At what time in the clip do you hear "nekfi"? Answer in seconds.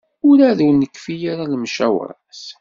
0.75-1.15